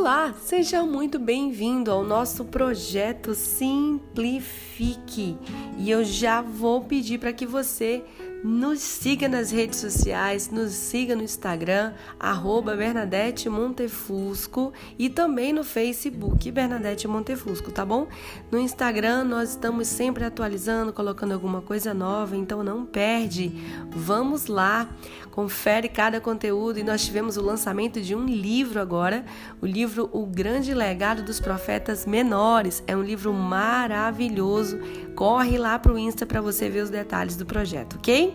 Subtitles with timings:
[0.00, 5.36] Olá, seja muito bem-vindo ao nosso projeto Simplifique.
[5.76, 8.04] E eu já vou pedir para que você
[8.42, 15.64] nos siga nas redes sociais, nos siga no Instagram, arroba Bernadette Montefusco e também no
[15.64, 18.06] Facebook Bernadette Montefusco, tá bom?
[18.50, 23.52] No Instagram nós estamos sempre atualizando, colocando alguma coisa nova, então não perde.
[23.90, 24.88] Vamos lá,
[25.32, 29.24] confere cada conteúdo e nós tivemos o lançamento de um livro agora,
[29.60, 32.82] o livro O Grande Legado dos Profetas Menores.
[32.86, 34.78] É um livro maravilhoso.
[35.16, 38.27] Corre lá para o Insta para você ver os detalhes do projeto, ok?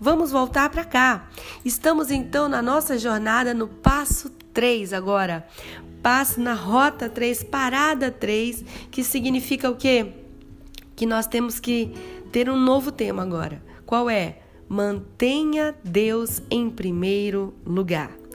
[0.00, 1.28] Vamos voltar para cá.
[1.64, 5.46] Estamos então na nossa jornada no passo 3 agora.
[6.02, 10.12] Passo na rota 3, parada 3, que significa o quê?
[10.94, 11.92] Que nós temos que
[12.30, 13.62] ter um novo tema agora.
[13.84, 14.38] Qual é?
[14.68, 18.25] Mantenha Deus em primeiro lugar.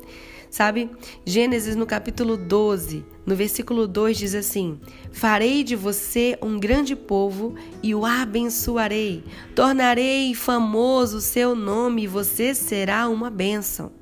[0.52, 0.92] Sabe?
[1.26, 7.56] Gênesis no capítulo 12, no versículo 2 diz assim: Farei de você um grande povo
[7.82, 9.24] e o abençoarei.
[9.56, 13.94] Tornarei famoso o seu nome e você será uma bênção.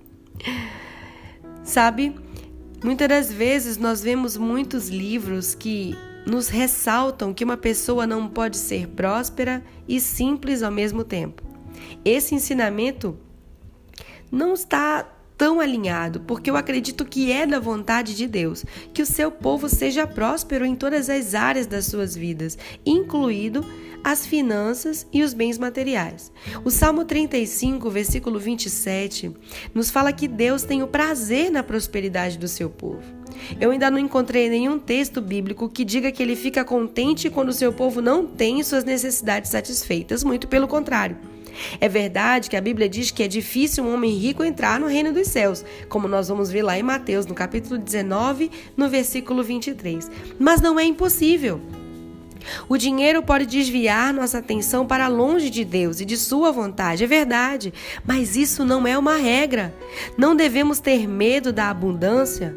[1.64, 2.16] Sabe?
[2.84, 8.58] Muitas das vezes nós vemos muitos livros que nos ressaltam que uma pessoa não pode
[8.58, 11.44] ser próspera e simples ao mesmo tempo.
[12.04, 13.16] Esse ensinamento
[14.32, 19.06] não está tão alinhado, porque eu acredito que é da vontade de Deus que o
[19.06, 23.66] seu povo seja próspero em todas as áreas das suas vidas, incluído
[24.04, 26.30] as finanças e os bens materiais.
[26.66, 29.32] O Salmo 35, versículo 27,
[29.74, 33.02] nos fala que Deus tem o prazer na prosperidade do seu povo.
[33.62, 37.54] Eu ainda não encontrei nenhum texto bíblico que diga que ele fica contente quando o
[37.54, 41.18] seu povo não tem suas necessidades satisfeitas, muito pelo contrário.
[41.80, 45.14] É verdade que a Bíblia diz que é difícil um homem rico entrar no reino
[45.14, 50.10] dos céus, como nós vamos ver lá em Mateus, no capítulo 19, no versículo 23.
[50.40, 51.62] Mas não é impossível.
[52.68, 57.08] O dinheiro pode desviar nossa atenção para longe de Deus e de Sua vontade, é
[57.08, 57.74] verdade,
[58.06, 59.76] mas isso não é uma regra.
[60.18, 62.56] Não devemos ter medo da abundância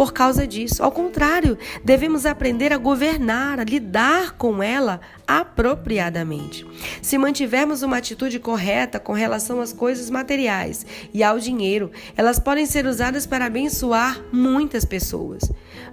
[0.00, 0.82] por causa disso.
[0.82, 6.66] Ao contrário, devemos aprender a governar, a lidar com ela apropriadamente.
[7.02, 12.64] Se mantivermos uma atitude correta com relação às coisas materiais e ao dinheiro, elas podem
[12.64, 15.42] ser usadas para abençoar muitas pessoas.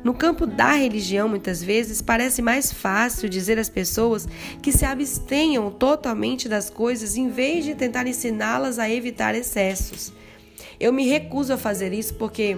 [0.02, 4.26] No campo da religião, muitas vezes parece mais fácil dizer às pessoas
[4.62, 10.14] que se abstenham totalmente das coisas em vez de tentar ensiná-las a evitar excessos.
[10.80, 12.58] Eu me recuso a fazer isso porque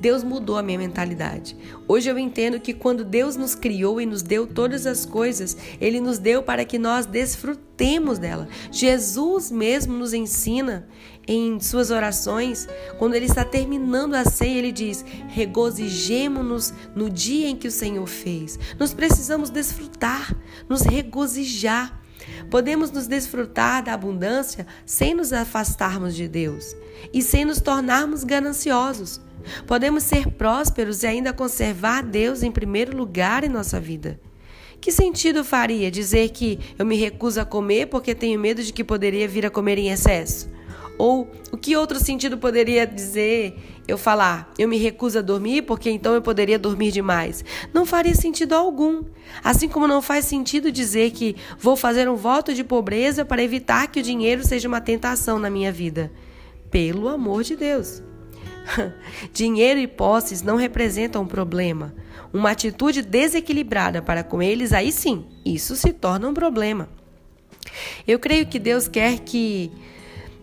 [0.00, 1.56] Deus mudou a minha mentalidade.
[1.86, 6.00] Hoje eu entendo que quando Deus nos criou e nos deu todas as coisas, Ele
[6.00, 8.48] nos deu para que nós desfrutemos dela.
[8.70, 10.86] Jesus mesmo nos ensina
[11.26, 12.68] em suas orações,
[12.98, 18.06] quando Ele está terminando a ceia, Ele diz: regozijemo-nos no dia em que o Senhor
[18.06, 18.58] fez.
[18.78, 20.34] Nós precisamos desfrutar,
[20.68, 22.00] nos regozijar.
[22.50, 26.74] Podemos nos desfrutar da abundância sem nos afastarmos de Deus
[27.12, 29.20] e sem nos tornarmos gananciosos.
[29.66, 34.20] Podemos ser prósperos e ainda conservar Deus em primeiro lugar em nossa vida.
[34.80, 38.84] Que sentido faria dizer que eu me recuso a comer porque tenho medo de que
[38.84, 40.52] poderia vir a comer em excesso?
[40.96, 43.56] Ou o que outro sentido poderia dizer
[43.86, 47.44] eu falar, eu me recuso a dormir porque então eu poderia dormir demais?
[47.72, 49.04] Não faria sentido algum.
[49.42, 53.88] Assim como não faz sentido dizer que vou fazer um voto de pobreza para evitar
[53.88, 56.12] que o dinheiro seja uma tentação na minha vida.
[56.70, 58.02] Pelo amor de Deus.
[59.32, 61.94] Dinheiro e posses não representam um problema.
[62.32, 66.88] Uma atitude desequilibrada para com eles, aí sim, isso se torna um problema.
[68.06, 69.70] Eu creio que Deus quer que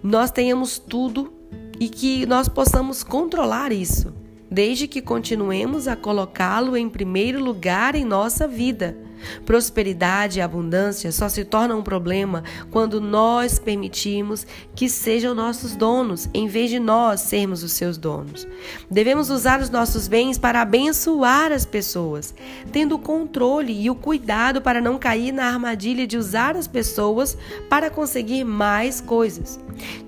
[0.04, 1.34] nós tenhamos tudo
[1.80, 4.14] e que nós possamos controlar isso,
[4.52, 8.98] desde que continuemos a colocá-lo em primeiro lugar em nossa vida.
[9.46, 14.46] Prosperidade e abundância só se tornam um problema quando nós permitimos
[14.76, 18.48] que sejam nossos donos, em vez de nós sermos os seus donos.
[18.90, 22.34] Devemos usar os nossos bens para abençoar as pessoas,
[22.72, 27.38] tendo o controle e o cuidado para não cair na armadilha de usar as pessoas
[27.70, 29.59] para conseguir mais coisas.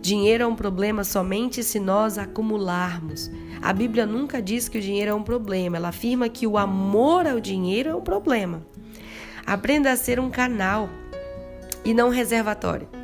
[0.01, 3.31] Dinheiro é um problema somente se nós acumularmos.
[3.61, 7.27] A Bíblia nunca diz que o dinheiro é um problema, ela afirma que o amor
[7.27, 8.65] ao dinheiro é um problema.
[9.45, 10.89] Aprenda a ser um canal
[11.85, 13.02] e não um reservatório.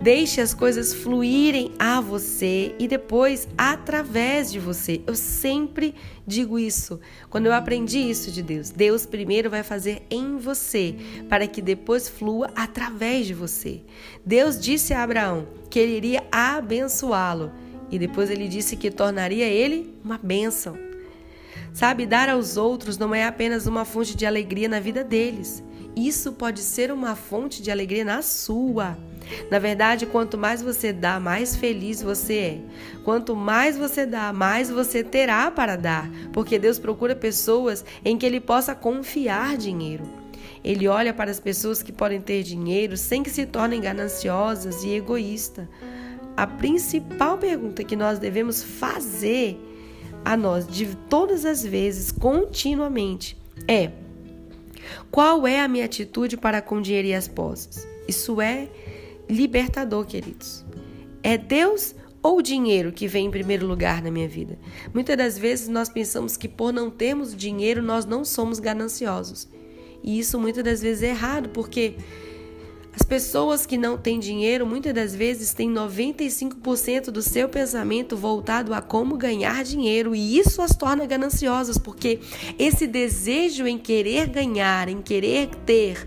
[0.00, 5.00] Deixe as coisas fluírem a você e depois através de você.
[5.06, 5.94] Eu sempre
[6.26, 7.00] digo isso.
[7.30, 10.94] Quando eu aprendi isso de Deus, Deus primeiro vai fazer em você,
[11.28, 13.80] para que depois flua através de você.
[14.24, 17.50] Deus disse a Abraão que ele iria abençoá-lo
[17.90, 20.76] e depois ele disse que tornaria ele uma bênção.
[21.72, 25.62] Sabe, dar aos outros não é apenas uma fonte de alegria na vida deles.
[25.96, 28.96] Isso pode ser uma fonte de alegria na sua.
[29.50, 32.58] Na verdade, quanto mais você dá, mais feliz você é.
[33.04, 38.26] Quanto mais você dá, mais você terá para dar, porque Deus procura pessoas em que
[38.26, 40.04] Ele possa confiar dinheiro.
[40.62, 44.94] Ele olha para as pessoas que podem ter dinheiro sem que se tornem gananciosas e
[44.94, 45.66] egoístas.
[46.36, 49.60] A principal pergunta que nós devemos fazer
[50.24, 53.36] a nós de todas as vezes, continuamente,
[53.68, 53.90] é:
[55.10, 57.86] qual é a minha atitude para com dinheiro e as posses?
[58.08, 58.68] Isso é
[59.28, 60.64] libertador, queridos.
[61.22, 64.58] É Deus ou o dinheiro que vem em primeiro lugar na minha vida?
[64.92, 69.46] Muitas das vezes nós pensamos que por não termos dinheiro nós não somos gananciosos.
[70.02, 71.96] E isso muitas das vezes é errado, porque
[72.94, 78.72] as pessoas que não têm dinheiro muitas das vezes têm 95% do seu pensamento voltado
[78.72, 82.20] a como ganhar dinheiro e isso as torna gananciosas, porque
[82.58, 86.06] esse desejo em querer ganhar, em querer ter,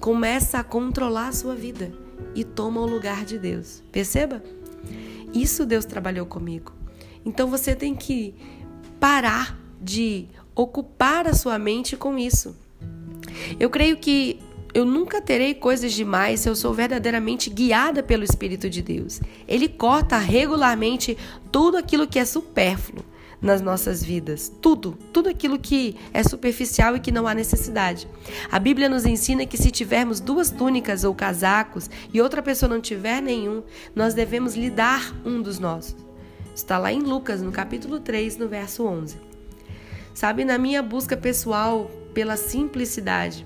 [0.00, 2.05] começa a controlar a sua vida
[2.36, 3.82] e toma o lugar de Deus.
[3.90, 4.42] Perceba?
[5.34, 6.72] Isso Deus trabalhou comigo.
[7.24, 8.34] Então você tem que
[9.00, 12.54] parar de ocupar a sua mente com isso.
[13.58, 14.38] Eu creio que
[14.74, 19.20] eu nunca terei coisas demais se eu sou verdadeiramente guiada pelo Espírito de Deus.
[19.48, 21.16] Ele corta regularmente
[21.50, 23.02] tudo aquilo que é supérfluo
[23.40, 24.50] nas nossas vidas.
[24.60, 28.08] Tudo, tudo aquilo que é superficial e que não há necessidade.
[28.50, 32.80] A Bíblia nos ensina que se tivermos duas túnicas ou casacos e outra pessoa não
[32.80, 33.62] tiver nenhum,
[33.94, 35.96] nós devemos lhe dar um dos nossos.
[36.54, 39.18] Está lá em Lucas, no capítulo 3, no verso 11.
[40.14, 43.44] Sabe, na minha busca pessoal pela simplicidade,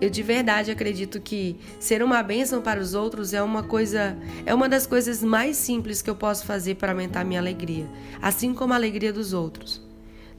[0.00, 4.54] eu de verdade acredito que ser uma bênção para os outros é uma coisa, é
[4.54, 7.86] uma das coisas mais simples que eu posso fazer para aumentar minha alegria,
[8.20, 9.84] assim como a alegria dos outros.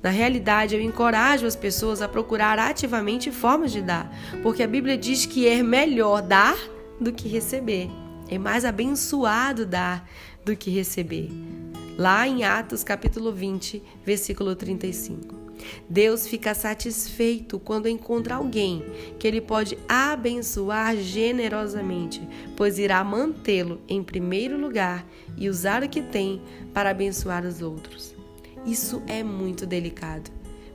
[0.02, 4.98] Na realidade, eu encorajo as pessoas a procurar ativamente formas de dar, porque a Bíblia
[4.98, 6.58] diz que é melhor dar
[7.02, 7.90] do que receber.
[8.30, 10.08] É mais abençoado dar
[10.46, 11.32] do que receber.
[11.98, 15.47] Lá em Atos capítulo 20, versículo 35.
[15.90, 18.84] Deus fica satisfeito quando encontra alguém
[19.18, 22.22] que ele pode abençoar generosamente,
[22.56, 25.06] pois irá mantê-lo em primeiro lugar
[25.38, 26.42] e usar o que tem
[26.74, 28.16] para abençoar os outros.
[28.66, 30.30] Isso é muito delicado.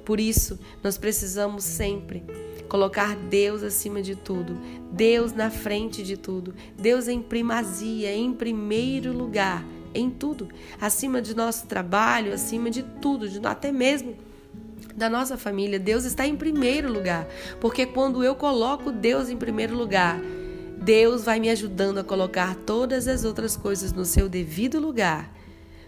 [0.05, 2.25] Por isso, nós precisamos sempre
[2.69, 4.59] colocar Deus acima de tudo,
[4.91, 9.63] Deus na frente de tudo, Deus em primazia, em primeiro lugar,
[9.95, 10.49] em tudo,
[10.81, 14.17] acima de nosso trabalho, acima de tudo, até mesmo
[14.97, 15.79] da nossa família.
[15.79, 17.27] Deus está em primeiro lugar,
[17.61, 20.21] porque quando eu coloco Deus em primeiro lugar,
[20.83, 25.33] Deus vai me ajudando a colocar todas as outras coisas no seu devido lugar,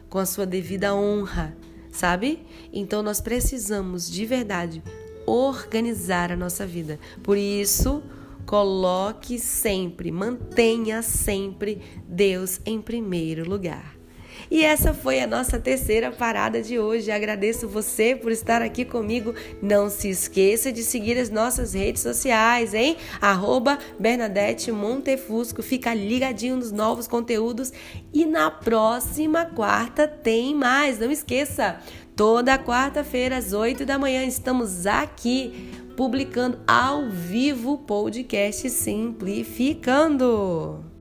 [0.09, 1.57] com a sua devida honra,
[1.91, 2.47] sabe?
[2.73, 4.83] Então nós precisamos de verdade
[5.27, 7.01] organizar a nossa vida.
[7.23, 8.03] Por isso,
[8.47, 14.04] coloque sempre, mantenha sempre Deus em primeiro lugar.
[14.51, 17.11] E essa foi a nossa terceira parada de hoje.
[17.11, 19.35] Agradeço você por estar aqui comigo.
[19.63, 22.97] Não se esqueça de seguir as nossas redes sociais, hein?
[23.21, 25.63] Arroba Bernadette Montefusco.
[25.63, 27.73] Fica ligadinho nos novos conteúdos.
[28.13, 30.99] E na próxima quarta tem mais.
[30.99, 31.79] Não esqueça,
[32.15, 40.94] toda quarta-feira às 8 da manhã estamos aqui publicando ao vivo o podcast Simplificando.